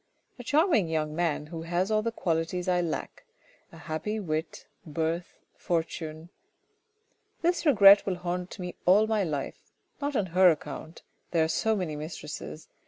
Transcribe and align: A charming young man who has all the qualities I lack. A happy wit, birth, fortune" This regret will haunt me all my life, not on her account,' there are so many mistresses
A 0.39 0.43
charming 0.43 0.87
young 0.87 1.15
man 1.15 1.45
who 1.45 1.61
has 1.61 1.91
all 1.91 2.01
the 2.01 2.11
qualities 2.11 2.67
I 2.67 2.81
lack. 2.81 3.23
A 3.71 3.77
happy 3.77 4.19
wit, 4.19 4.65
birth, 4.83 5.37
fortune" 5.55 6.29
This 7.43 7.67
regret 7.67 8.07
will 8.07 8.15
haunt 8.15 8.57
me 8.57 8.73
all 8.87 9.05
my 9.05 9.23
life, 9.23 9.61
not 10.01 10.15
on 10.15 10.25
her 10.33 10.49
account,' 10.49 11.03
there 11.29 11.43
are 11.43 11.47
so 11.47 11.75
many 11.75 11.95
mistresses 11.95 12.67